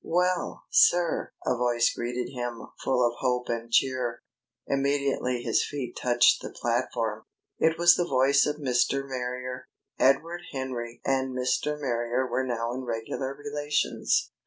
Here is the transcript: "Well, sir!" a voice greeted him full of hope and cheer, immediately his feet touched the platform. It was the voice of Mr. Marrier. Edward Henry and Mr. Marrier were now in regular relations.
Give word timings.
"Well, 0.03 0.65
sir!" 0.71 1.31
a 1.45 1.55
voice 1.55 1.93
greeted 1.93 2.31
him 2.31 2.65
full 2.83 3.05
of 3.05 3.19
hope 3.19 3.49
and 3.49 3.71
cheer, 3.71 4.23
immediately 4.65 5.43
his 5.43 5.63
feet 5.63 5.95
touched 5.95 6.41
the 6.41 6.49
platform. 6.49 7.25
It 7.59 7.77
was 7.77 7.93
the 7.95 8.05
voice 8.07 8.47
of 8.47 8.55
Mr. 8.55 9.07
Marrier. 9.07 9.67
Edward 9.99 10.41
Henry 10.53 11.01
and 11.05 11.35
Mr. 11.37 11.79
Marrier 11.79 12.25
were 12.25 12.43
now 12.47 12.73
in 12.73 12.81
regular 12.81 13.35
relations. 13.35 14.31